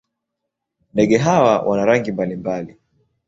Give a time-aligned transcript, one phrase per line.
[0.93, 2.77] Ndege hawa wana rangi mbalimbali.